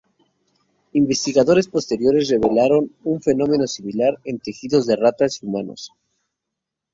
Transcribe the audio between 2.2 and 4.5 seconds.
revelaron un fenómeno similar en